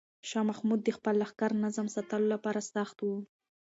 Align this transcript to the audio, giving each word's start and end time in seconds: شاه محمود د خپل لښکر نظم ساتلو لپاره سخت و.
شاه 0.29 0.45
محمود 0.49 0.79
د 0.83 0.89
خپل 0.97 1.15
لښکر 1.21 1.51
نظم 1.63 1.87
ساتلو 1.95 2.27
لپاره 2.35 2.61
سخت 2.73 2.97
و. 3.01 3.07